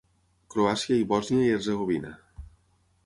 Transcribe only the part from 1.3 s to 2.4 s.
i Hercegovina.